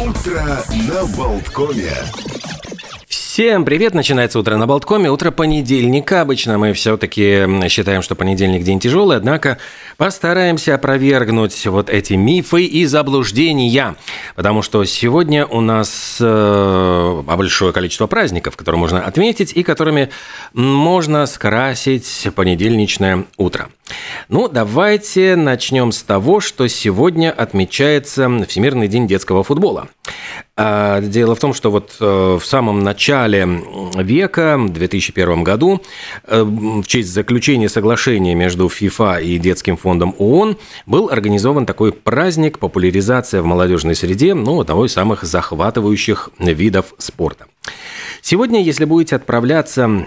Утро 0.00 0.64
на 0.70 1.04
Болткоме. 1.16 2.37
Всем 3.38 3.64
привет! 3.64 3.94
Начинается 3.94 4.40
утро 4.40 4.56
на 4.56 4.66
Болткоме. 4.66 5.12
Утро 5.12 5.30
понедельника. 5.30 6.22
Обычно 6.22 6.58
мы 6.58 6.72
все-таки 6.72 7.46
считаем, 7.68 8.02
что 8.02 8.16
понедельник 8.16 8.64
день 8.64 8.80
тяжелый, 8.80 9.16
однако 9.16 9.58
постараемся 9.96 10.74
опровергнуть 10.74 11.64
вот 11.68 11.88
эти 11.88 12.14
мифы 12.14 12.64
и 12.64 12.84
заблуждения. 12.84 13.94
Потому 14.34 14.62
что 14.62 14.84
сегодня 14.84 15.46
у 15.46 15.60
нас 15.60 16.16
э, 16.20 17.22
большое 17.24 17.72
количество 17.72 18.08
праздников, 18.08 18.56
которые 18.56 18.80
можно 18.80 19.04
отметить 19.04 19.52
и 19.52 19.62
которыми 19.62 20.10
можно 20.52 21.24
скрасить 21.26 22.26
понедельничное 22.34 23.26
утро. 23.36 23.68
Ну, 24.28 24.48
давайте 24.48 25.36
начнем 25.36 25.92
с 25.92 26.02
того, 26.02 26.40
что 26.40 26.66
сегодня 26.66 27.30
отмечается 27.30 28.28
Всемирный 28.48 28.88
день 28.88 29.06
детского 29.06 29.44
футбола. 29.44 29.86
А, 30.56 31.00
дело 31.00 31.34
в 31.34 31.40
том, 31.40 31.54
что 31.54 31.70
вот 31.70 31.96
э, 32.00 32.38
в 32.40 32.44
самом 32.44 32.80
начале 32.80 33.46
века, 33.96 34.56
в 34.58 34.70
2001 34.70 35.44
году, 35.44 35.80
э, 36.24 36.42
в 36.42 36.84
честь 36.86 37.12
заключения 37.12 37.68
соглашения 37.68 38.34
между 38.34 38.68
ФИФА 38.68 39.18
и 39.18 39.38
Детским 39.38 39.76
фондом 39.76 40.14
ООН 40.18 40.56
был 40.86 41.10
организован 41.10 41.66
такой 41.66 41.92
праздник, 41.92 42.58
популяризация 42.58 43.42
в 43.42 43.46
молодежной 43.46 43.94
среде, 43.94 44.34
ну, 44.34 44.60
одного 44.60 44.86
из 44.86 44.92
самых 44.92 45.22
захватывающих 45.22 46.30
видов 46.38 46.94
спорта. 46.98 47.46
Сегодня, 48.22 48.62
если 48.62 48.84
будете 48.84 49.16
отправляться 49.16 50.06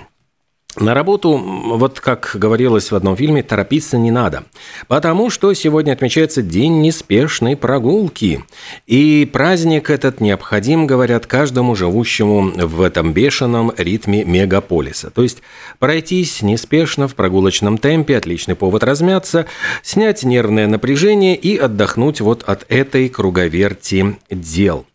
на 0.78 0.94
работу, 0.94 1.38
вот 1.38 2.00
как 2.00 2.32
говорилось 2.34 2.92
в 2.92 2.96
одном 2.96 3.18
фильме, 3.18 3.44
торопиться 3.44 3.98
не 3.98 4.10
надо, 4.10 4.44
потому 4.88 5.30
что 5.30 5.54
сегодня 5.54 5.92
отмечается 5.92 6.42
День 6.42 6.82
неспешной 6.82 7.58
прогулки. 7.58 8.44
И 8.88 9.30
праздник 9.32 9.90
этот 9.90 10.22
необходим, 10.22 10.88
говорят, 10.88 11.26
каждому 11.26 11.76
живущему 11.76 12.52
в 12.56 12.82
этом 12.82 13.12
бешеном 13.12 13.74
ритме 13.78 14.24
мегаполиса. 14.24 15.10
То 15.10 15.24
есть 15.24 15.42
пройтись 15.80 16.42
неспешно 16.42 17.08
в 17.08 17.16
прогулочном 17.16 17.78
темпе– 17.78 18.18
отличный 18.18 18.56
повод 18.56 18.84
размяться, 18.84 19.48
снять 19.84 20.24
нервное 20.24 20.68
напряжение 20.68 21.36
и 21.36 21.58
отдохнуть 21.58 22.22
вот 22.22 22.44
от 22.44 22.66
этой 22.70 23.10
круговерти 23.10 24.18
дел. 24.30 24.86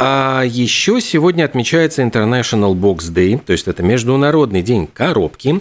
А 0.00 0.44
еще 0.46 1.00
сегодня 1.00 1.44
отмечается 1.44 2.02
International 2.02 2.72
Box 2.72 3.12
Day, 3.12 3.36
то 3.44 3.50
есть 3.52 3.66
это 3.66 3.82
Международный 3.82 4.62
день 4.62 4.86
коробки. 4.86 5.60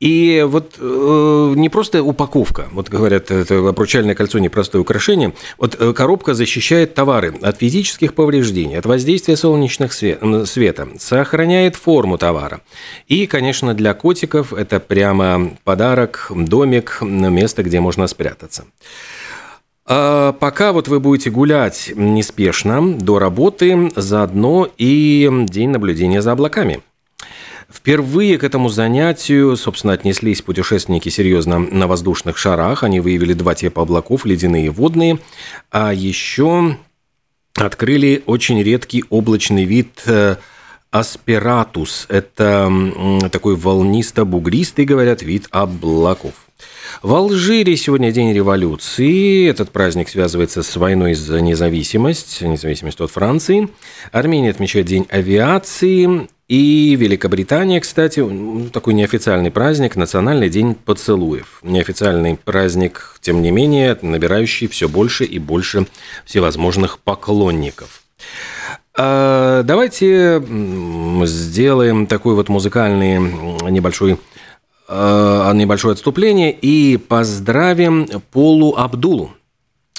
И 0.00 0.42
вот 0.48 0.76
э, 0.78 1.52
не 1.54 1.68
просто 1.68 2.02
упаковка, 2.02 2.68
вот 2.72 2.88
говорят, 2.88 3.30
это 3.30 3.68
обручальное 3.68 4.14
кольцо 4.14 4.38
непростое 4.38 4.80
украшение. 4.80 5.34
Вот 5.58 5.76
э, 5.78 5.92
коробка 5.92 6.32
защищает 6.32 6.94
товары 6.94 7.34
от 7.42 7.58
физических 7.58 8.14
повреждений, 8.14 8.78
от 8.78 8.86
воздействия 8.86 9.36
солнечных 9.36 9.92
свет, 9.92 10.22
света, 10.46 10.88
сохраняет 10.98 11.76
форму 11.76 12.16
товара. 12.16 12.62
И, 13.06 13.26
конечно, 13.26 13.74
для 13.74 13.92
котиков 13.92 14.54
это 14.54 14.80
прямо 14.80 15.50
подарок, 15.64 16.32
домик, 16.34 17.02
место, 17.02 17.62
где 17.62 17.80
можно 17.80 18.06
спрятаться. 18.06 18.64
А 19.90 20.32
пока 20.34 20.72
вот 20.72 20.86
вы 20.88 21.00
будете 21.00 21.30
гулять 21.30 21.92
неспешно 21.96 22.94
до 22.94 23.18
работы, 23.18 23.90
заодно 23.96 24.68
и 24.76 25.30
день 25.48 25.70
наблюдения 25.70 26.20
за 26.20 26.32
облаками. 26.32 26.82
Впервые 27.72 28.36
к 28.38 28.44
этому 28.44 28.68
занятию, 28.68 29.56
собственно, 29.56 29.94
отнеслись 29.94 30.42
путешественники 30.42 31.08
серьезно 31.08 31.58
на 31.58 31.86
воздушных 31.86 32.36
шарах. 32.36 32.82
Они 32.82 33.00
выявили 33.00 33.32
два 33.32 33.54
типа 33.54 33.82
облаков, 33.82 34.26
ледяные 34.26 34.66
и 34.66 34.70
водные. 34.70 35.18
А 35.70 35.92
еще 35.94 36.76
открыли 37.54 38.22
очень 38.26 38.62
редкий 38.62 39.04
облачный 39.08 39.64
вид 39.64 40.02
э, 40.06 40.36
аспиратус. 40.90 42.06
Это 42.10 42.70
такой 43.30 43.56
волнисто-бугристый, 43.56 44.84
говорят, 44.84 45.22
вид 45.22 45.46
облаков. 45.50 46.47
В 47.02 47.14
Алжире 47.14 47.76
сегодня 47.76 48.10
день 48.10 48.32
революции. 48.32 49.48
Этот 49.48 49.70
праздник 49.70 50.08
связывается 50.08 50.64
с 50.64 50.76
войной 50.76 51.14
за 51.14 51.40
независимость, 51.40 52.42
независимость 52.42 53.00
от 53.00 53.12
Франции. 53.12 53.68
Армения 54.10 54.50
отмечает 54.50 54.86
день 54.86 55.06
авиации. 55.08 56.28
И 56.48 56.96
Великобритания, 56.98 57.78
кстати, 57.78 58.24
такой 58.72 58.94
неофициальный 58.94 59.50
праздник, 59.52 59.94
национальный 59.96 60.48
день 60.48 60.74
поцелуев. 60.74 61.60
Неофициальный 61.62 62.36
праздник, 62.36 63.16
тем 63.20 63.42
не 63.42 63.52
менее, 63.52 63.96
набирающий 64.02 64.66
все 64.66 64.88
больше 64.88 65.24
и 65.24 65.38
больше 65.38 65.86
всевозможных 66.24 66.98
поклонников. 66.98 68.02
А, 68.96 69.62
давайте 69.62 70.42
сделаем 71.26 72.06
такой 72.08 72.34
вот 72.34 72.48
музыкальный 72.48 73.18
небольшой 73.70 74.18
небольшое 74.88 75.92
отступление 75.92 76.50
и 76.52 76.96
поздравим 76.96 78.08
Полу 78.32 78.74
Абдулу. 78.76 79.32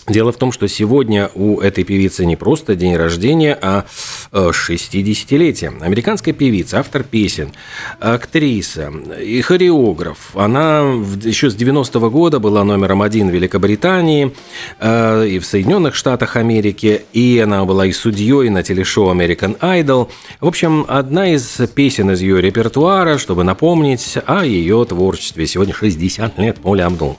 Дело 0.07 0.31
в 0.31 0.37
том, 0.37 0.51
что 0.51 0.67
сегодня 0.67 1.29
у 1.35 1.59
этой 1.59 1.83
певицы 1.83 2.25
не 2.25 2.35
просто 2.35 2.75
день 2.75 2.95
рождения, 2.95 3.57
а 3.61 3.85
60-летие. 4.31 5.73
Э, 5.79 5.85
Американская 5.85 6.33
певица, 6.33 6.79
автор 6.79 7.03
песен, 7.03 7.51
актриса 7.99 8.91
и 9.21 9.41
хореограф. 9.41 10.35
Она 10.35 10.81
еще 11.23 11.49
с 11.49 11.55
90-го 11.55 12.09
года 12.09 12.39
была 12.39 12.63
номером 12.63 13.01
один 13.01 13.29
в 13.29 13.33
Великобритании 13.33 14.33
э, 14.79 15.27
и 15.27 15.39
в 15.39 15.45
Соединенных 15.45 15.95
Штатах 15.95 16.35
Америки, 16.35 17.01
и 17.13 17.39
она 17.43 17.65
была 17.65 17.85
и 17.85 17.91
судьей 17.91 18.49
на 18.49 18.63
телешоу 18.63 19.13
American 19.13 19.57
Idol. 19.59 20.09
В 20.39 20.47
общем, 20.47 20.85
одна 20.87 21.33
из 21.33 21.59
песен 21.73 22.11
из 22.11 22.21
ее 22.21 22.41
репертуара, 22.41 23.17
чтобы 23.17 23.43
напомнить 23.43 24.17
о 24.25 24.45
ее 24.45 24.85
творчестве. 24.85 25.47
Сегодня 25.47 25.73
60 25.73 26.37
лет 26.39 26.57
Поля 26.57 26.87
Абдул. 26.87 27.17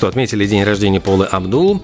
Что, 0.00 0.08
отметили 0.08 0.46
день 0.46 0.64
рождения 0.64 0.98
Полы 0.98 1.26
Абдул. 1.26 1.82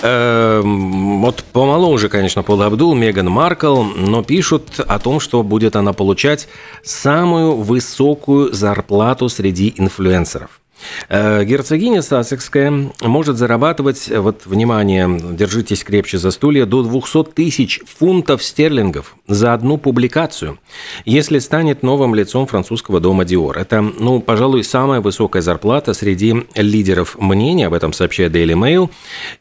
Э, 0.00 0.62
вот 0.64 1.44
помоложе, 1.52 2.08
конечно, 2.08 2.42
Пола 2.42 2.64
Абдул, 2.64 2.94
Меган 2.94 3.26
Маркл, 3.26 3.82
но 3.82 4.22
пишут 4.22 4.80
о 4.80 4.98
том, 4.98 5.20
что 5.20 5.42
будет 5.42 5.76
она 5.76 5.92
получать 5.92 6.48
самую 6.82 7.56
высокую 7.56 8.54
зарплату 8.54 9.28
среди 9.28 9.74
инфлюенсеров. 9.76 10.60
Э, 11.08 11.44
герцогиня 11.44 12.02
Сассекская 12.02 12.90
может 13.00 13.36
зарабатывать, 13.36 14.10
вот, 14.14 14.46
внимание, 14.46 15.08
держитесь 15.32 15.84
крепче 15.84 16.18
за 16.18 16.30
стулья, 16.30 16.66
до 16.66 16.82
200 16.82 17.32
тысяч 17.32 17.80
фунтов 17.86 18.42
стерлингов 18.42 19.16
за 19.26 19.54
одну 19.54 19.78
публикацию, 19.78 20.58
если 21.04 21.38
станет 21.38 21.82
новым 21.82 22.14
лицом 22.14 22.46
французского 22.46 23.00
дома 23.00 23.24
Диор. 23.24 23.58
Это, 23.58 23.80
ну, 23.80 24.20
пожалуй, 24.20 24.64
самая 24.64 25.00
высокая 25.00 25.42
зарплата 25.42 25.94
среди 25.94 26.46
лидеров 26.54 27.16
мнения, 27.18 27.66
об 27.66 27.74
этом 27.74 27.92
сообщает 27.92 28.34
Daily 28.34 28.54
Mail. 28.54 28.90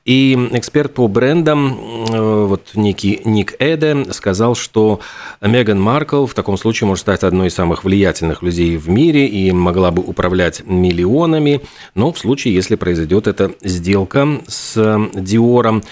И 0.06 0.34
эксперт 0.52 0.94
по 0.94 1.08
брендам, 1.08 2.06
э, 2.10 2.46
вот 2.46 2.72
Ники, 2.76 3.22
Ник 3.26 3.56
Эде, 3.60 4.12
сказал, 4.12 4.56
что 4.56 5.00
Меган 5.42 5.80
Маркл 5.80 6.26
в 6.26 6.34
таком 6.34 6.58
случае 6.58 6.88
может 6.88 7.02
стать 7.02 7.24
одной 7.24 7.48
из 7.48 7.54
самых 7.54 7.84
влиятельных 7.84 8.42
людей 8.42 8.78
в 8.78 8.90
мире 8.90 9.28
и 9.28 9.52
могла 9.52 9.92
бы 9.92 10.02
управлять 10.02 10.64
миллионом 10.66 11.27
миллионами, 11.28 11.62
но 11.96 12.12
в 12.12 12.20
случае, 12.20 12.54
если 12.54 12.76
произойдет 12.76 13.28
эта 13.28 13.52
сделка 13.62 14.42
с 14.48 15.10
Диором. 15.14 15.84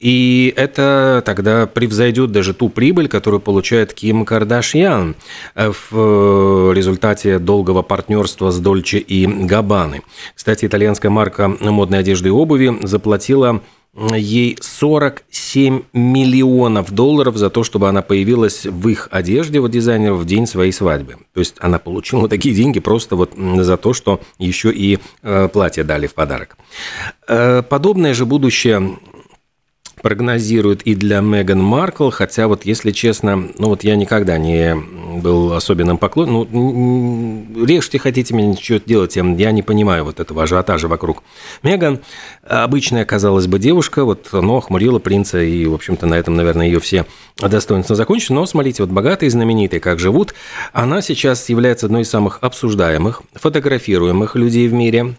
И 0.00 0.52
это 0.56 1.22
тогда 1.24 1.66
превзойдет 1.66 2.32
даже 2.32 2.54
ту 2.54 2.68
прибыль, 2.68 3.08
которую 3.08 3.40
получает 3.40 3.94
Ким 3.94 4.24
Кардашьян 4.24 5.14
в 5.54 6.72
результате 6.72 7.38
долгого 7.38 7.82
партнерства 7.82 8.50
с 8.50 8.58
Дольче 8.58 8.98
и 8.98 9.26
Габбаны. 9.26 10.02
Кстати, 10.34 10.66
итальянская 10.66 11.10
марка 11.10 11.48
модной 11.48 12.00
одежды 12.00 12.28
и 12.28 12.32
обуви 12.32 12.78
заплатила 12.82 13.60
ей 13.94 14.56
47 14.60 15.82
миллионов 15.92 16.90
долларов 16.92 17.36
за 17.36 17.50
то, 17.50 17.62
чтобы 17.62 17.88
она 17.88 18.00
появилась 18.02 18.64
в 18.64 18.88
их 18.88 19.08
одежде, 19.10 19.60
вот 19.60 19.70
дизайнеров, 19.70 20.20
в 20.20 20.24
день 20.24 20.46
своей 20.46 20.72
свадьбы. 20.72 21.16
То 21.34 21.40
есть 21.40 21.56
она 21.60 21.78
получила 21.78 22.28
такие 22.28 22.54
деньги 22.54 22.80
просто 22.80 23.16
вот 23.16 23.32
за 23.36 23.76
то, 23.76 23.92
что 23.92 24.20
еще 24.38 24.72
и 24.72 24.98
э, 25.22 25.48
платье 25.48 25.84
дали 25.84 26.06
в 26.06 26.14
подарок. 26.14 26.56
Э, 27.28 27.62
подобное 27.62 28.14
же 28.14 28.24
будущее 28.24 28.96
прогнозируют 30.02 30.82
и 30.82 30.94
для 30.94 31.20
Меган 31.20 31.62
Маркл, 31.62 32.10
хотя 32.10 32.48
вот, 32.48 32.64
если 32.64 32.90
честно, 32.90 33.48
ну 33.58 33.68
вот 33.68 33.84
я 33.84 33.96
никогда 33.96 34.36
не 34.36 34.74
был 34.74 35.52
особенным 35.52 35.98
поклонником, 35.98 36.48
ну, 36.52 37.64
режьте, 37.64 37.98
хотите 37.98 38.34
мне 38.34 38.48
ничего 38.48 38.80
делать, 38.84 39.16
я 39.16 39.52
не 39.52 39.62
понимаю 39.62 40.04
вот 40.04 40.20
этого 40.20 40.42
ажиотажа 40.42 40.88
вокруг. 40.88 41.22
Меган, 41.62 42.00
обычная, 42.42 43.04
казалось 43.04 43.46
бы, 43.46 43.58
девушка, 43.58 44.04
вот, 44.04 44.28
но 44.32 44.56
охмурила 44.56 44.98
принца, 44.98 45.40
и, 45.40 45.64
в 45.66 45.74
общем-то, 45.74 46.06
на 46.06 46.14
этом, 46.14 46.34
наверное, 46.34 46.66
ее 46.66 46.80
все 46.80 47.06
достоинства 47.38 47.96
закончат, 47.96 48.30
но, 48.30 48.44
смотрите, 48.46 48.82
вот 48.82 48.90
богатые, 48.90 49.30
знаменитые, 49.30 49.80
как 49.80 49.98
живут, 49.98 50.34
она 50.72 51.00
сейчас 51.02 51.48
является 51.48 51.86
одной 51.86 52.02
из 52.02 52.10
самых 52.10 52.38
обсуждаемых, 52.40 53.22
фотографируемых 53.34 54.36
людей 54.36 54.68
в 54.68 54.72
мире, 54.72 55.16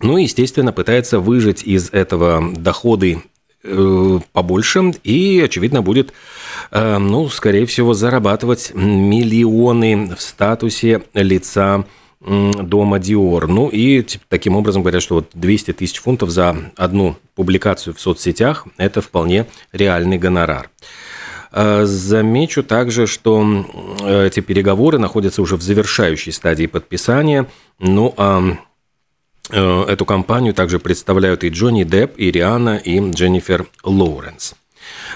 ну, 0.00 0.16
естественно, 0.16 0.72
пытается 0.72 1.20
выжить 1.20 1.62
из 1.62 1.90
этого 1.90 2.52
доходы 2.52 3.22
побольше 4.32 4.92
и, 5.02 5.40
очевидно, 5.44 5.82
будет, 5.82 6.12
э, 6.70 6.98
ну, 6.98 7.28
скорее 7.28 7.66
всего, 7.66 7.94
зарабатывать 7.94 8.72
миллионы 8.74 10.14
в 10.14 10.20
статусе 10.20 11.02
лица 11.14 11.84
дома 12.20 12.98
Диор. 12.98 13.48
Ну 13.48 13.68
и 13.68 14.02
таким 14.28 14.56
образом 14.56 14.82
говорят, 14.82 15.02
что 15.02 15.16
вот 15.16 15.30
200 15.34 15.74
тысяч 15.74 16.00
фунтов 16.00 16.30
за 16.30 16.56
одну 16.76 17.16
публикацию 17.34 17.94
в 17.94 18.00
соцсетях– 18.00 18.66
это 18.78 19.02
вполне 19.02 19.46
реальный 19.72 20.16
гонорар. 20.18 20.70
Э, 21.52 21.84
замечу 21.84 22.62
также, 22.62 23.06
что 23.06 23.66
эти 24.06 24.40
переговоры 24.40 24.98
находятся 24.98 25.42
уже 25.42 25.56
в 25.56 25.62
завершающей 25.62 26.32
стадии 26.32 26.66
подписания. 26.66 27.46
Ну, 27.78 28.14
а 28.16 28.42
Э, 28.42 28.56
эту 29.50 30.04
компанию 30.04 30.54
также 30.54 30.78
представляют 30.78 31.44
и 31.44 31.48
Джонни 31.48 31.84
Депп, 31.84 32.14
и 32.16 32.30
Риана, 32.30 32.76
и 32.76 32.98
Дженнифер 33.10 33.66
Лоуренс. 33.82 34.54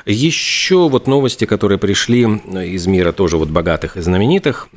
Еще 0.06 0.88
вот 0.88 1.06
новости, 1.06 1.44
которые 1.44 1.78
пришли 1.78 2.22
из 2.22 2.86
мира 2.86 3.12
тоже 3.12 3.36
вот 3.36 3.48
богатых 3.48 3.96
и 3.96 4.00
знаменитых, 4.00 4.68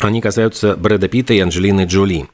они 0.00 0.20
касаются 0.20 0.76
Брэда 0.76 1.08
Питта 1.08 1.34
и 1.34 1.40
Анджелины 1.40 1.84
Джоли. 1.84 2.28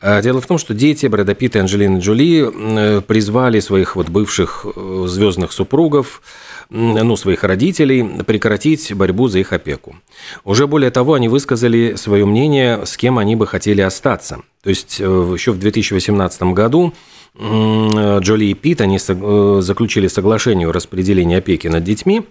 Э, 0.00 0.20
дело 0.22 0.40
в 0.40 0.46
том, 0.46 0.58
что 0.58 0.74
дети 0.74 1.06
Брэда 1.06 1.34
Питта 1.34 1.58
и 1.58 1.60
Анджелины 1.62 1.98
Джоли 1.98 2.50
э, 2.52 3.00
призвали 3.00 3.60
своих 3.60 3.96
вот 3.96 4.08
бывших 4.08 4.66
звездных 5.06 5.52
супругов 5.52 6.22
ну, 6.70 7.16
своих 7.16 7.42
родителей 7.42 8.22
прекратить 8.24 8.92
борьбу 8.94 9.28
за 9.28 9.40
их 9.40 9.52
опеку. 9.52 9.96
Уже 10.44 10.66
более 10.66 10.90
того, 10.90 11.14
они 11.14 11.28
высказали 11.28 11.94
свое 11.96 12.24
мнение, 12.24 12.86
с 12.86 12.96
кем 12.96 13.18
они 13.18 13.34
бы 13.34 13.46
хотели 13.46 13.80
остаться. 13.80 14.42
То 14.62 14.70
есть 14.70 14.98
э, 15.00 15.04
еще 15.04 15.52
в 15.52 15.58
2018 15.58 16.42
году 16.42 16.94
Джоли 17.36 18.44
и 18.44 18.54
Пит, 18.54 18.80
они 18.80 18.98
э, 18.98 19.58
заключили 19.62 20.08
соглашение 20.08 20.68
о 20.68 20.72
распределении 20.72 21.36
опеки 21.36 21.68
над 21.68 21.84
детьми, 21.84 22.22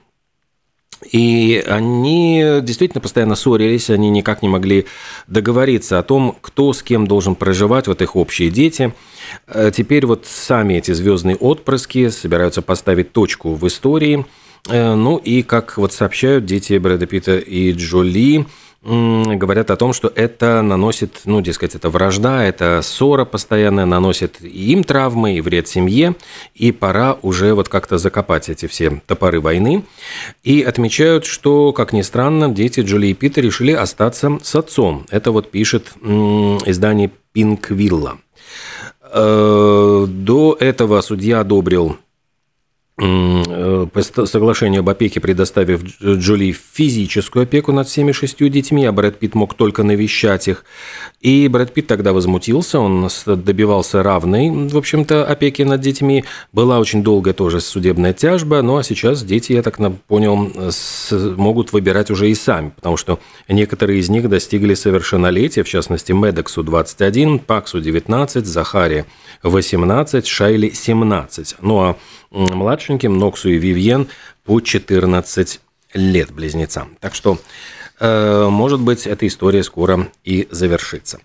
и 1.11 1.63
они 1.65 2.59
действительно 2.61 3.01
постоянно 3.01 3.35
ссорились, 3.35 3.89
они 3.89 4.09
никак 4.09 4.41
не 4.41 4.49
могли 4.49 4.85
договориться 5.27 5.97
о 5.97 6.03
том, 6.03 6.37
кто 6.41 6.73
с 6.73 6.83
кем 6.83 7.07
должен 7.07 7.35
проживать, 7.35 7.87
вот 7.87 8.01
их 8.01 8.15
общие 8.15 8.49
дети. 8.49 8.93
Э, 9.47 9.71
теперь 9.73 10.05
вот 10.05 10.25
сами 10.25 10.75
эти 10.75 10.91
звездные 10.91 11.37
отпрыски 11.37 12.09
собираются 12.09 12.61
поставить 12.61 13.13
точку 13.13 13.53
в 13.53 13.65
истории. 13.67 14.25
Э, 14.67 14.93
ну 14.95 15.17
и, 15.17 15.41
как 15.41 15.77
вот 15.77 15.93
сообщают 15.93 16.45
дети 16.45 16.77
Брэда 16.77 17.05
Питта 17.05 17.37
и 17.37 17.71
Джоли, 17.71 18.45
говорят 18.81 19.71
о 19.71 19.75
том, 19.75 19.91
что 19.93 20.11
это 20.13 20.61
наносит, 20.61 21.21
ну, 21.25 21.41
дескать, 21.41 21.75
это 21.75 21.89
вражда, 21.89 22.45
это 22.45 22.79
ссора 22.81 23.25
постоянная, 23.25 23.85
наносит 23.85 24.41
и 24.41 24.71
им 24.71 24.83
травмы, 24.83 25.35
и 25.35 25.41
вред 25.41 25.67
семье, 25.67 26.15
и 26.55 26.71
пора 26.71 27.17
уже 27.21 27.53
вот 27.53 27.67
как-то 27.67 27.97
закопать 27.97 28.47
эти 28.47 28.67
все 28.67 29.01
топоры 29.05 29.41
войны. 29.41 29.83
И 30.43 30.61
отмечают, 30.61 31.25
что, 31.25 31.73
как 31.73 31.91
ни 31.91 32.01
странно, 32.01 32.49
дети 32.49 32.79
Джоли 32.79 33.07
и 33.07 33.13
Пита 33.13 33.41
решили 33.41 33.73
остаться 33.73 34.39
с 34.41 34.55
отцом. 34.55 35.05
Это 35.09 35.31
вот 35.31 35.51
пишет 35.51 35.93
издание 36.01 37.11
Пинквилла. 37.33 38.19
Э, 39.11 40.05
до 40.07 40.57
этого 40.59 41.01
судья 41.01 41.41
одобрил 41.41 41.97
соглашению 42.99 44.81
об 44.81 44.89
опеке, 44.89 45.19
предоставив 45.19 45.83
Джоли 46.01 46.51
физическую 46.51 47.43
опеку 47.43 47.71
над 47.71 47.87
всеми 47.87 48.11
шестью 48.11 48.49
детьми, 48.49 48.85
а 48.85 48.91
Брэд 48.91 49.19
Питт 49.19 49.35
мог 49.35 49.53
только 49.53 49.83
навещать 49.83 50.47
их. 50.47 50.65
И 51.21 51.47
Брэд 51.47 51.73
Питт 51.73 51.87
тогда 51.87 52.13
возмутился, 52.13 52.79
он 52.79 53.09
добивался 53.25 54.03
равной, 54.03 54.49
в 54.49 54.77
общем-то, 54.77 55.25
опеки 55.25 55.61
над 55.61 55.81
детьми. 55.81 56.23
Была 56.53 56.79
очень 56.79 57.03
долгая 57.03 57.33
тоже 57.33 57.61
судебная 57.61 58.13
тяжба, 58.13 58.61
ну 58.61 58.77
а 58.77 58.83
сейчас 58.83 59.23
дети, 59.23 59.53
я 59.53 59.61
так 59.61 59.79
понял, 60.07 60.51
могут 61.37 61.73
выбирать 61.73 62.11
уже 62.11 62.29
и 62.29 62.35
сами, 62.35 62.71
потому 62.75 62.97
что 62.97 63.19
некоторые 63.47 63.99
из 63.99 64.09
них 64.09 64.29
достигли 64.29 64.73
совершеннолетия, 64.73 65.63
в 65.63 65.69
частности, 65.69 66.11
Медексу 66.11 66.63
21, 66.63 67.39
Паксу 67.39 67.81
19, 67.81 68.45
Захаре 68.45 69.05
18, 69.43 70.27
Шайли 70.27 70.69
17. 70.69 71.55
Ну 71.61 71.79
а 71.79 71.95
младшеньким 72.31 73.17
Ноксу 73.17 73.49
и 73.49 73.57
Вивьен 73.57 74.07
по 74.43 74.61
14 74.61 75.59
лет 75.93 76.31
близнецам. 76.31 76.97
Так 76.99 77.15
что, 77.15 77.39
э, 77.99 78.47
может 78.49 78.79
быть, 78.79 79.07
эта 79.07 79.27
история 79.27 79.63
скоро 79.63 80.09
и 80.23 80.47
завершится. 80.51 81.19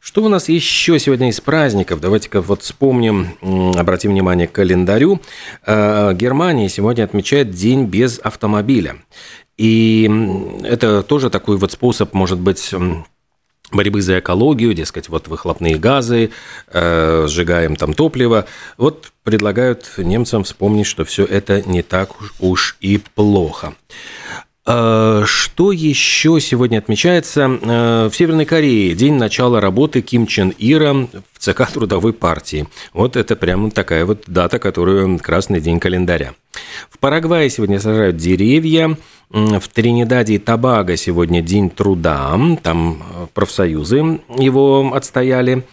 Что 0.00 0.22
у 0.22 0.28
нас 0.28 0.48
еще 0.48 0.98
сегодня 0.98 1.28
из 1.28 1.40
праздников? 1.40 2.00
Давайте-ка 2.00 2.40
вот 2.40 2.62
вспомним, 2.62 3.36
обратим 3.76 4.12
внимание 4.12 4.46
к 4.46 4.52
календарю. 4.52 5.20
Э, 5.66 6.14
Германия 6.14 6.68
сегодня 6.68 7.04
отмечает 7.04 7.50
День 7.50 7.84
без 7.86 8.20
автомобиля. 8.20 8.96
И 9.56 10.08
это 10.62 11.02
тоже 11.02 11.30
такой 11.30 11.56
вот 11.56 11.72
способ, 11.72 12.14
может 12.14 12.38
быть, 12.38 12.72
борьбы 13.72 14.02
за 14.02 14.18
экологию, 14.18 14.74
дескать, 14.74 15.08
вот 15.08 15.28
выхлопные 15.28 15.76
газы, 15.76 16.30
э, 16.68 17.26
сжигаем 17.28 17.76
там 17.76 17.94
топливо. 17.94 18.46
Вот 18.76 19.12
предлагают 19.24 19.90
немцам 19.98 20.44
вспомнить, 20.44 20.86
что 20.86 21.04
все 21.04 21.24
это 21.24 21.62
не 21.62 21.82
так 21.82 22.10
уж 22.40 22.76
и 22.80 23.00
плохо. 23.14 23.74
Э, 24.70 25.22
что 25.24 25.72
еще 25.72 26.40
сегодня 26.40 26.76
отмечается? 26.76 27.58
Э, 27.62 28.10
в 28.12 28.14
Северной 28.14 28.44
Корее 28.44 28.94
день 28.94 29.14
начала 29.14 29.62
работы 29.62 30.02
Ким 30.02 30.26
Чен 30.26 30.52
Ира 30.58 30.92
в 30.92 31.38
ЦК 31.38 31.70
Трудовой 31.72 32.12
партии. 32.12 32.68
Вот 32.92 33.16
это 33.16 33.34
прямо 33.34 33.70
такая 33.70 34.04
вот 34.04 34.24
дата, 34.26 34.58
которую 34.58 35.18
красный 35.20 35.62
день 35.62 35.80
календаря. 35.80 36.34
В 36.90 36.98
Парагвае 36.98 37.48
сегодня 37.48 37.80
сажают 37.80 38.18
деревья. 38.18 38.96
В 39.30 39.68
Тринидаде 39.72 40.34
и 40.34 40.38
Табаго 40.38 40.96
сегодня 40.96 41.42
День 41.42 41.68
труда, 41.68 42.38
там 42.62 43.02
э, 43.02 43.26
профсоюзы 43.32 44.20
его 44.38 44.92
отстояли. 44.94 45.64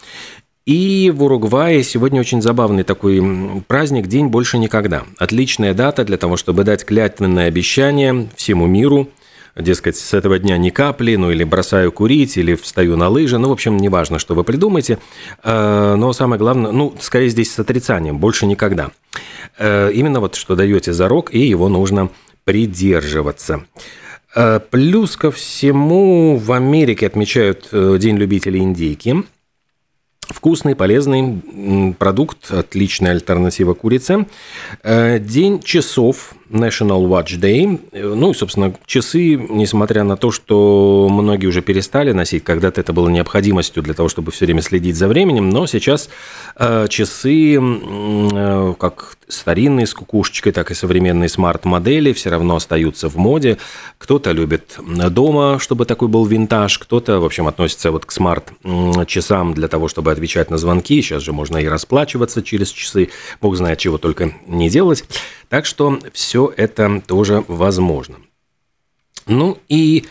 И 0.66 1.12
в 1.14 1.22
Уругвае 1.22 1.84
сегодня 1.84 2.18
очень 2.20 2.42
забавный 2.42 2.82
такой 2.82 3.22
праздник 3.68 4.08
«День 4.08 4.26
больше 4.26 4.58
никогда». 4.58 5.04
Отличная 5.16 5.74
дата 5.74 6.02
для 6.04 6.16
того, 6.16 6.36
чтобы 6.36 6.64
дать 6.64 6.84
клятвенное 6.84 7.46
обещание 7.46 8.26
всему 8.34 8.66
миру, 8.66 9.08
дескать, 9.54 9.96
с 9.96 10.12
этого 10.12 10.40
дня 10.40 10.58
ни 10.58 10.70
капли, 10.70 11.14
ну 11.14 11.30
или 11.30 11.44
бросаю 11.44 11.92
курить, 11.92 12.36
или 12.36 12.56
встаю 12.56 12.96
на 12.96 13.08
лыжи, 13.08 13.38
ну, 13.38 13.48
в 13.48 13.52
общем, 13.52 13.76
неважно, 13.76 14.18
что 14.18 14.34
вы 14.34 14.42
придумаете, 14.42 14.98
э, 15.44 15.94
но 15.96 16.12
самое 16.12 16.40
главное, 16.40 16.72
ну, 16.72 16.96
скорее 16.98 17.28
здесь 17.28 17.54
с 17.54 17.60
отрицанием, 17.60 18.18
больше 18.18 18.44
никогда. 18.46 18.90
Э, 19.58 19.92
именно 19.94 20.18
вот 20.18 20.34
что 20.34 20.56
даете 20.56 20.92
зарок, 20.92 21.32
и 21.32 21.38
его 21.38 21.68
нужно 21.68 22.10
придерживаться. 22.42 23.64
Э, 24.34 24.58
плюс 24.68 25.16
ко 25.16 25.30
всему 25.30 26.38
в 26.38 26.50
Америке 26.50 27.06
отмечают 27.06 27.68
День 27.70 28.16
любителей 28.16 28.62
индейки. 28.62 29.22
Вкусный, 30.28 30.74
полезный 30.74 31.94
продукт, 31.98 32.50
отличная 32.50 33.12
альтернатива 33.12 33.74
курице. 33.74 34.26
Э, 34.82 35.18
День 35.20 35.62
часов 35.62 36.34
National 36.50 37.06
Watch 37.06 37.38
Day. 37.38 37.80
Ну 37.92 38.30
и, 38.30 38.34
собственно, 38.34 38.74
часы, 38.86 39.34
несмотря 39.34 40.04
на 40.04 40.16
то, 40.16 40.30
что 40.30 41.08
многие 41.10 41.46
уже 41.46 41.62
перестали 41.62 42.12
носить, 42.12 42.44
когда-то 42.44 42.80
это 42.80 42.92
было 42.92 43.08
необходимостью 43.08 43.82
для 43.82 43.94
того, 43.94 44.08
чтобы 44.08 44.32
все 44.32 44.46
время 44.46 44.62
следить 44.62 44.96
за 44.96 45.08
временем, 45.08 45.50
но 45.50 45.66
сейчас 45.66 46.08
э, 46.56 46.86
часы, 46.88 47.58
э, 47.58 48.74
как 48.78 49.16
старинные 49.28 49.86
с 49.86 49.94
кукушечкой, 49.94 50.52
так 50.52 50.70
и 50.70 50.74
современные 50.74 51.28
смарт-модели 51.28 52.12
все 52.12 52.30
равно 52.30 52.56
остаются 52.56 53.08
в 53.08 53.16
моде. 53.16 53.58
Кто-то 53.98 54.32
любит 54.32 54.78
дома, 55.10 55.58
чтобы 55.58 55.84
такой 55.84 56.08
был 56.08 56.24
винтаж, 56.26 56.78
кто-то, 56.78 57.18
в 57.18 57.24
общем, 57.24 57.48
относится 57.48 57.90
вот 57.90 58.06
к 58.06 58.12
смарт-часам 58.12 59.54
для 59.54 59.68
того, 59.68 59.88
чтобы 59.88 60.12
отвечать 60.12 60.50
на 60.50 60.58
звонки. 60.58 61.02
Сейчас 61.02 61.22
же 61.22 61.32
можно 61.32 61.58
и 61.58 61.66
расплачиваться 61.66 62.42
через 62.42 62.70
часы, 62.70 63.10
бог 63.40 63.56
знает, 63.56 63.78
чего 63.78 63.98
только 63.98 64.32
не 64.46 64.70
делать. 64.70 65.04
Так 65.48 65.66
что 65.66 65.98
все 66.12 66.52
это 66.56 67.02
тоже 67.06 67.44
возможно. 67.48 68.16
Ну 69.26 69.58
и 69.68 70.06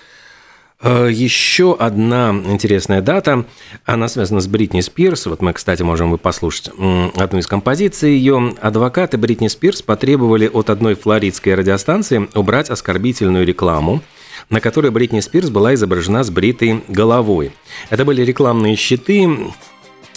э, 0.82 1.10
еще 1.12 1.75
одна 1.77 2.30
интересная 2.46 3.01
дата, 3.01 3.46
она 3.86 4.08
связана 4.08 4.42
с 4.42 4.48
Бритни 4.48 4.82
Спирс. 4.82 5.25
Вот 5.25 5.42
мы, 5.42 5.54
кстати, 5.54 5.84
можем 5.84 6.13
и 6.13 6.18
послушать 6.18 6.70
одну 6.70 7.39
из 7.39 7.48
композиций 7.48 8.12
ее. 8.12 8.56
Адвокаты 8.62 9.18
Бритни 9.18 9.48
Спирс 9.48 9.82
потребовали 9.82 10.48
от 10.48 10.70
одной 10.70 10.96
флоридской 10.96 11.56
радиостанции 11.56 12.30
убрать 12.34 12.70
оскорбительную 12.70 13.46
рекламу, 13.46 14.01
на 14.50 14.60
которой 14.60 14.92
Бритни 14.92 15.22
Спирс 15.22 15.50
была 15.50 15.74
изображена 15.74 16.24
с 16.24 16.30
бритой 16.30 16.84
головой. 16.88 17.54
Это 17.89 18.06
были 18.06 18.22
рекламные 18.22 18.75
щиты, 18.75 19.27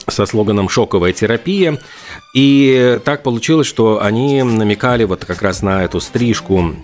со 0.08 0.26
слоганом 0.26 0.68
«Шоковая 0.68 1.12
терапия». 1.12 1.78
И 2.34 2.98
так 3.04 3.22
получилось, 3.22 3.66
что 3.66 4.02
они 4.02 4.42
намекали 4.42 5.04
вот 5.04 5.24
как 5.24 5.42
раз 5.42 5.62
на 5.62 5.84
эту 5.84 6.00
стрижку 6.00 6.74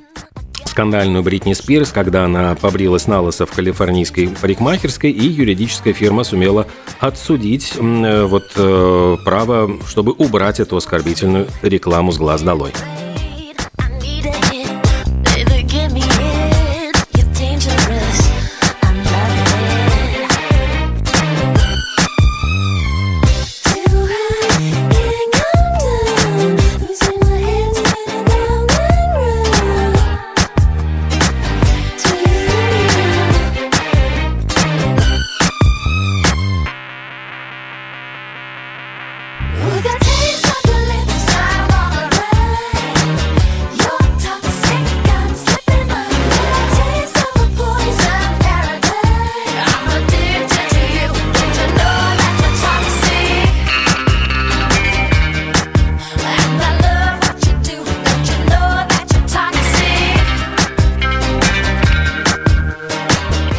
скандальную 0.75 1.23
Бритни 1.23 1.53
Спирс, 1.53 1.93
когда 1.93 2.25
она 2.25 2.57
побрилась 2.57 3.07
на 3.07 3.21
лысо 3.21 3.47
в 3.47 3.53
калифорнийской 3.53 4.29
парикмахерской, 4.29 5.13
и 5.13 5.25
юридическая 5.25 5.93
фирма 5.93 6.25
сумела 6.25 6.67
отсудить 6.99 7.75
э, 7.79 8.25
вот 8.25 8.51
э, 8.57 9.17
право, 9.25 9.71
чтобы 9.87 10.13
убрать 10.13 10.59
эту 10.59 10.77
оскорбительную 10.77 11.47
рекламу 11.63 12.11
с 12.11 12.19
глаз 12.19 12.43
долой. 12.43 12.73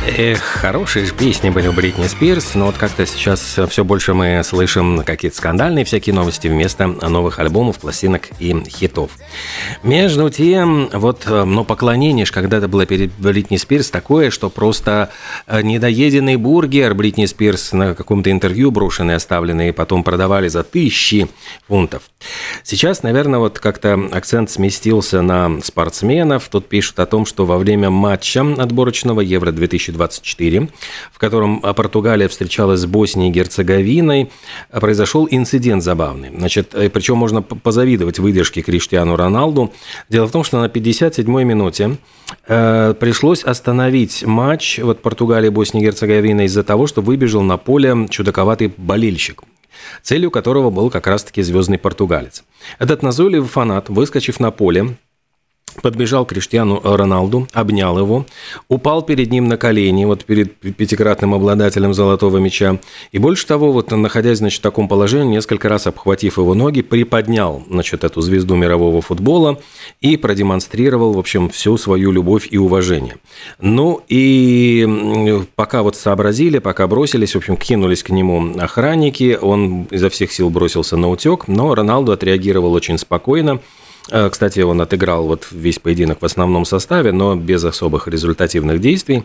Эх, 0.08 0.40
хорошие 0.40 1.06
же 1.06 1.14
песни 1.14 1.50
были 1.50 1.68
у 1.68 1.74
Бритни 1.74 2.06
Спирс, 2.06 2.54
но 2.54 2.68
вот 2.68 2.78
как-то 2.78 3.08
сейчас 3.08 3.60
все 3.70 3.84
больше 3.84 4.14
мы 4.14 4.44
слышим 4.44 5.04
какие-то 5.04 5.36
скандальные 5.36 5.84
всякие 5.84 6.14
новости 6.14 6.48
вместо 6.48 6.86
новых 6.86 7.40
альбомов, 7.40 7.80
пластинок 7.80 8.30
и 8.38 8.56
хитов. 8.70 9.10
Между 9.82 10.30
тем, 10.30 10.90
вот, 10.94 11.26
но 11.28 11.64
поклонение 11.64 12.28
когда-то 12.28 12.68
было 12.68 12.86
перед 12.86 13.12
Бритни 13.18 13.58
Спирс 13.58 13.90
такое, 13.90 14.30
что 14.30 14.52
просто 14.52 15.10
э, 15.48 15.64
недоеденный 15.64 16.36
бургер 16.36 16.94
Бритни 16.94 17.26
Спирс 17.26 17.72
на 17.74 17.96
каком-то 17.96 18.30
интервью 18.30 18.70
брошенный, 18.70 19.16
оставленный, 19.16 19.74
потом 19.74 20.04
продавали 20.04 20.50
за 20.50 20.64
тысячи 20.64 21.28
фунтов. 21.68 22.04
Сейчас, 22.64 23.02
наверное, 23.02 23.40
вот 23.40 23.58
как-то 23.60 24.00
акцент 24.12 24.52
сместился 24.52 25.24
на 25.24 25.60
спортсменов. 25.64 26.48
Тут 26.50 26.68
пишут 26.68 27.00
о 27.00 27.08
том, 27.08 27.26
что 27.26 27.46
во 27.46 27.58
время 27.58 27.90
матча 27.90 28.42
отборочного 28.42 29.22
Евро 29.22 29.52
2020 29.52 29.95
24, 29.96 30.70
в 31.12 31.20
котором 31.20 31.62
Португалия 31.62 32.28
встречалась 32.28 32.82
с 32.82 32.86
Боснией 32.86 33.30
и 33.30 33.34
Герцеговиной, 33.34 34.30
произошел 34.72 35.28
инцидент 35.30 35.84
забавный. 35.84 36.30
Значит, 36.36 36.74
э, 36.74 36.90
причем 36.90 37.18
можно 37.18 37.42
позавидовать 37.42 38.20
выдержке 38.20 38.62
Криштиану 38.62 39.16
Роналду. 39.16 39.74
Дело 40.10 40.28
в 40.28 40.32
том, 40.32 40.44
что 40.44 40.60
на 40.60 40.68
57-й 40.68 41.44
минуте 41.44 41.98
э, 42.48 42.94
пришлось 43.00 43.44
остановить 43.44 44.24
матч 44.24 44.80
вот 44.80 45.02
Португалии, 45.02 45.50
Боснии 45.50 45.82
и 45.82 45.86
Герцеговины 45.86 46.46
из-за 46.46 46.64
того, 46.64 46.88
что 46.88 47.02
выбежал 47.02 47.42
на 47.42 47.58
поле 47.58 48.08
чудаковатый 48.10 48.74
болельщик 48.78 49.44
целью 50.02 50.32
которого 50.32 50.70
был 50.70 50.90
как 50.90 51.08
раз-таки 51.08 51.42
звездный 51.42 51.78
португалец. 51.78 52.44
Этот 52.80 53.04
назойливый 53.04 53.48
фанат, 53.48 53.90
выскочив 53.90 54.40
на 54.40 54.52
поле, 54.52 54.98
подбежал 55.82 56.26
к 56.26 56.30
Криштиану 56.30 56.82
Роналду, 56.84 57.48
обнял 57.54 57.98
его, 57.98 58.26
упал 58.68 59.02
перед 59.02 59.32
ним 59.32 59.48
на 59.48 59.58
колени, 59.58 60.06
вот 60.06 60.26
перед 60.26 60.56
пятикратным 60.56 61.34
обладателем 61.34 61.94
золотого 61.94 62.38
мяча, 62.38 62.80
и 63.12 63.18
больше 63.18 63.46
того, 63.46 63.72
вот 63.72 63.92
находясь, 63.92 64.40
значит, 64.40 64.60
в 64.60 64.64
таком 64.64 64.88
положении, 64.88 65.36
несколько 65.36 65.70
раз 65.70 65.88
обхватив 65.88 66.38
его 66.38 66.54
ноги, 66.54 66.82
приподнял, 66.82 67.64
значит, 67.70 68.04
эту 68.04 68.22
звезду 68.22 68.56
мирового 68.56 69.02
футбола 69.02 69.60
и 70.02 70.18
продемонстрировал, 70.18 71.14
в 71.14 71.20
общем, 71.20 71.50
всю 71.50 71.78
свою 71.78 72.12
любовь 72.12 72.48
и 72.50 72.58
уважение. 72.58 73.18
Ну 73.60 74.02
и 74.08 75.46
пока 75.56 75.84
вот 75.84 75.96
сообразили, 75.96 76.60
пока 76.60 76.88
бросились, 76.88 77.34
в 77.34 77.38
общем, 77.38 77.58
кинулись 77.58 78.04
к 78.04 78.10
нему 78.10 78.56
охранники, 78.60 79.38
он 79.42 79.84
изо 79.92 80.10
всех 80.10 80.32
сил 80.32 80.50
бросился 80.50 80.98
на 80.98 81.10
утек, 81.10 81.48
но 81.48 81.76
Роналду 81.76 82.12
отреагировал 82.12 82.74
очень 82.74 82.98
спокойно, 82.98 83.60
кстати, 84.08 84.60
он 84.60 84.82
отыграл 84.82 85.26
вот 85.28 85.48
весь 85.52 85.80
поединок 85.80 86.22
в 86.22 86.26
основном 86.26 86.66
составе, 86.66 87.12
но 87.12 87.36
без 87.36 87.64
особых 87.64 88.08
результативных 88.08 88.80
действий. 88.80 89.24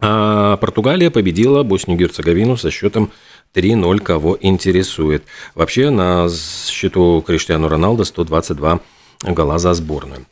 А 0.00 0.56
Португалия 0.56 1.10
победила 1.10 1.62
Боснию 1.62 1.96
и 1.96 2.00
Герцеговину 2.00 2.56
со 2.56 2.70
счетом 2.70 3.12
3-0, 3.54 3.98
кого 4.00 4.36
интересует. 4.40 5.24
Вообще 5.54 5.90
на 5.90 6.28
счету 6.28 7.22
Криштиану 7.24 7.68
Роналдо 7.68 8.04
122 8.04 8.80
гола 9.22 9.58
за 9.58 9.74
сборную. 9.74 10.26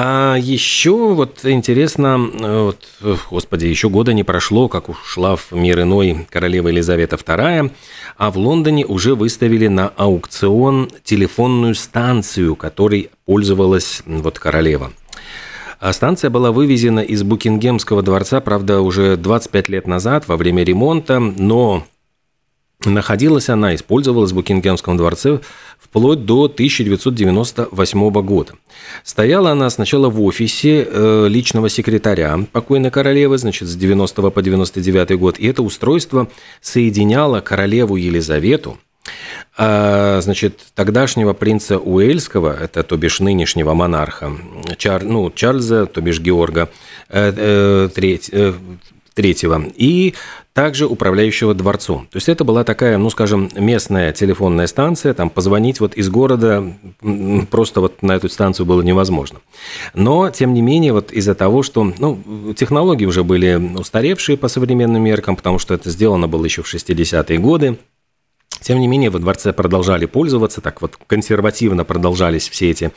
А 0.00 0.36
еще 0.36 1.12
вот 1.12 1.40
интересно, 1.42 2.18
вот, 2.18 2.86
господи, 3.32 3.66
еще 3.66 3.88
года 3.88 4.12
не 4.12 4.22
прошло, 4.22 4.68
как 4.68 4.88
ушла 4.88 5.34
в 5.34 5.50
мир 5.50 5.80
иной 5.80 6.24
королева 6.30 6.68
Елизавета 6.68 7.16
II, 7.16 7.72
а 8.16 8.30
в 8.30 8.38
Лондоне 8.38 8.86
уже 8.86 9.16
выставили 9.16 9.66
на 9.66 9.88
аукцион 9.88 10.88
телефонную 11.02 11.74
станцию, 11.74 12.54
которой 12.54 13.10
пользовалась 13.24 14.04
вот 14.06 14.38
королева. 14.38 14.92
А 15.80 15.92
станция 15.92 16.30
была 16.30 16.52
вывезена 16.52 17.00
из 17.00 17.24
Букингемского 17.24 18.02
дворца, 18.02 18.40
правда, 18.40 18.82
уже 18.82 19.16
25 19.16 19.68
лет 19.68 19.88
назад, 19.88 20.28
во 20.28 20.36
время 20.36 20.62
ремонта, 20.62 21.18
но 21.18 21.84
Находилась 22.84 23.48
она, 23.48 23.74
использовалась 23.74 24.30
в 24.30 24.36
Букингемском 24.36 24.96
дворце 24.96 25.40
вплоть 25.80 26.24
до 26.24 26.44
1998 26.44 28.10
года. 28.22 28.52
Стояла 29.02 29.50
она 29.50 29.68
сначала 29.70 30.08
в 30.08 30.22
офисе 30.22 30.86
э, 30.88 31.26
личного 31.28 31.68
секретаря 31.70 32.38
покойной 32.52 32.92
королевы, 32.92 33.36
значит, 33.38 33.66
с 33.68 33.74
90 33.74 34.30
по 34.30 34.42
99 34.42 35.18
год. 35.18 35.40
И 35.40 35.48
это 35.48 35.64
устройство 35.64 36.28
соединяло 36.60 37.40
королеву 37.40 37.96
Елизавету, 37.96 38.78
а, 39.56 40.20
значит, 40.20 40.60
тогдашнего 40.74 41.32
принца 41.32 41.78
Уэльского, 41.78 42.56
это, 42.56 42.84
то 42.84 42.96
бишь, 42.96 43.18
нынешнего 43.18 43.74
монарха, 43.74 44.32
Чар, 44.76 45.02
ну, 45.02 45.30
Чарльза, 45.30 45.86
то 45.86 46.00
бишь, 46.00 46.20
Георга, 46.20 46.68
э, 47.08 47.32
э, 47.36 47.88
треть, 47.92 48.30
э, 48.32 48.52
третьего, 49.18 49.60
и 49.74 50.14
также 50.52 50.86
управляющего 50.86 51.52
дворцом. 51.52 52.06
То 52.12 52.18
есть 52.18 52.28
это 52.28 52.44
была 52.44 52.62
такая, 52.62 52.98
ну, 52.98 53.10
скажем, 53.10 53.50
местная 53.56 54.12
телефонная 54.12 54.68
станция, 54.68 55.12
там 55.12 55.28
позвонить 55.28 55.80
вот 55.80 55.94
из 55.94 56.08
города 56.08 56.72
просто 57.50 57.80
вот 57.80 58.00
на 58.00 58.12
эту 58.12 58.28
станцию 58.28 58.64
было 58.66 58.80
невозможно. 58.82 59.40
Но, 59.92 60.30
тем 60.30 60.54
не 60.54 60.62
менее, 60.62 60.92
вот 60.92 61.10
из-за 61.10 61.34
того, 61.34 61.64
что, 61.64 61.92
ну, 61.98 62.54
технологии 62.56 63.06
уже 63.06 63.24
были 63.24 63.60
устаревшие 63.76 64.38
по 64.38 64.46
современным 64.46 65.02
меркам, 65.02 65.34
потому 65.34 65.58
что 65.58 65.74
это 65.74 65.90
сделано 65.90 66.28
было 66.28 66.44
еще 66.44 66.62
в 66.62 66.72
60-е 66.72 67.38
годы, 67.38 67.78
Тем 68.60 68.80
не 68.80 68.88
менее, 68.88 69.10
во 69.10 69.18
дворце 69.18 69.52
продолжали 69.52 70.06
пользоваться, 70.06 70.60
так 70.60 70.82
вот 70.82 70.98
консервативно 71.06 71.84
продолжались 71.84 72.48
все 72.48 72.70
эти 72.70 72.92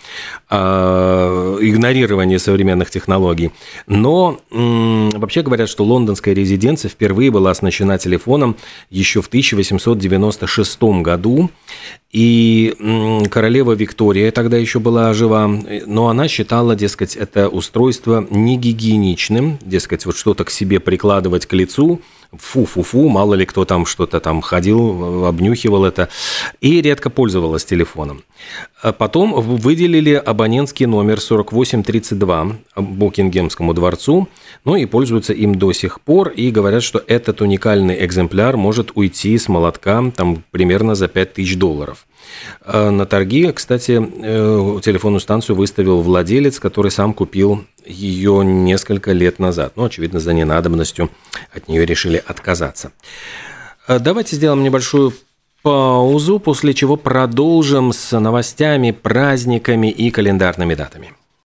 э, 0.49 1.57
игнорирования 1.61 2.37
современных 2.37 2.89
технологий. 2.89 3.51
Но 3.87 4.39
э, 4.49 5.09
вообще 5.13 5.41
говорят, 5.41 5.69
что 5.69 5.83
лондонская 5.83 6.33
резиденция 6.33 6.89
впервые 6.89 7.31
была 7.31 7.51
оснащена 7.51 7.97
телефоном 7.97 8.57
еще 8.89 9.21
в 9.21 9.27
1896 9.27 10.81
году. 11.01 11.49
И 12.11 12.75
королева 13.31 13.71
Виктория 13.71 14.31
тогда 14.31 14.57
еще 14.57 14.79
была 14.79 15.13
жива, 15.13 15.47
но 15.47 16.09
она 16.09 16.27
считала, 16.27 16.75
дескать, 16.75 17.15
это 17.15 17.47
устройство 17.47 18.27
не 18.29 18.57
гигиеничным, 18.57 19.57
дескать, 19.61 20.05
вот 20.05 20.17
что-то 20.17 20.43
к 20.43 20.49
себе 20.49 20.81
прикладывать 20.81 21.45
к 21.45 21.53
лицу, 21.53 22.01
фу-фу-фу, 22.37 23.09
мало 23.09 23.35
ли 23.35 23.45
кто 23.45 23.65
там 23.65 23.85
что-то 23.85 24.19
там 24.19 24.41
ходил, 24.41 25.25
обнюхивал 25.25 25.85
это, 25.85 26.09
и 26.61 26.81
редко 26.81 27.09
пользовалась 27.09 27.65
телефоном. 27.65 28.23
А 28.81 28.93
потом 28.93 29.33
выделили 29.33 30.13
абонентский 30.13 30.85
номер 30.85 31.19
4832 31.19 32.57
Букингемскому 32.75 33.73
дворцу, 33.73 34.27
ну 34.65 34.75
и 34.75 34.85
пользуются 34.85 35.33
им 35.33 35.55
до 35.55 35.73
сих 35.73 36.01
пор, 36.01 36.29
и 36.29 36.51
говорят, 36.51 36.83
что 36.83 37.03
этот 37.05 37.41
уникальный 37.41 38.05
экземпляр 38.05 38.57
может 38.57 38.91
уйти 38.95 39.37
с 39.37 39.47
молотка 39.47 40.03
там 40.15 40.43
примерно 40.51 40.95
за 40.95 41.07
5000 41.07 41.57
долларов. 41.57 42.05
А 42.61 42.89
на 42.91 43.05
торги, 43.05 43.51
кстати, 43.51 44.01
э, 44.01 44.79
телефонную 44.81 45.19
станцию 45.19 45.55
выставил 45.55 46.01
владелец, 46.01 46.59
который 46.59 46.91
сам 46.91 47.13
купил 47.13 47.65
ее 47.85 48.43
несколько 48.43 49.11
лет 49.11 49.39
назад. 49.39 49.73
Ну, 49.75 49.85
очевидно, 49.85 50.19
за 50.19 50.33
ненадобностью 50.33 51.09
от 51.53 51.67
нее 51.67 51.85
решили 51.85 52.21
отказаться. 52.25 52.91
А 53.87 53.99
давайте 53.99 54.35
сделаем 54.35 54.63
небольшую 54.63 55.13
паузу, 55.61 56.39
после 56.39 56.73
чего 56.73 56.95
продолжим 56.95 57.93
с 57.93 58.19
новостями, 58.19 58.91
праздниками 58.91 59.91
и 59.91 60.11
календарными 60.11 60.75
датами. 60.75 61.13